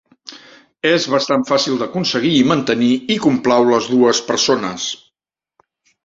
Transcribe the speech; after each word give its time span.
És 0.91 1.03
bastant 1.15 1.41
fàcil 1.49 1.75
d'aconseguir 1.81 2.31
i 2.37 2.41
mantenir, 2.51 2.89
i 3.15 3.17
complau 3.25 3.67
les 3.73 3.89
dues 3.91 4.23
persones. 4.31 4.87